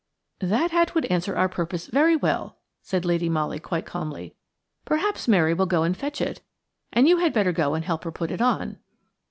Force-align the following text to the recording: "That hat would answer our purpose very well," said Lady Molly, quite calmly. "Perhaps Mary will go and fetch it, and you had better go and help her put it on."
"That 0.39 0.71
hat 0.71 0.95
would 0.95 1.05
answer 1.11 1.35
our 1.37 1.47
purpose 1.47 1.85
very 1.85 2.15
well," 2.15 2.57
said 2.81 3.05
Lady 3.05 3.29
Molly, 3.29 3.59
quite 3.59 3.85
calmly. 3.85 4.33
"Perhaps 4.83 5.27
Mary 5.27 5.53
will 5.53 5.67
go 5.67 5.83
and 5.83 5.95
fetch 5.95 6.19
it, 6.21 6.41
and 6.91 7.07
you 7.07 7.17
had 7.17 7.33
better 7.33 7.51
go 7.51 7.75
and 7.75 7.85
help 7.85 8.03
her 8.05 8.11
put 8.11 8.31
it 8.31 8.41
on." 8.41 8.77